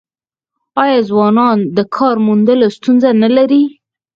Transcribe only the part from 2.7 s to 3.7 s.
ستونزه نلري؟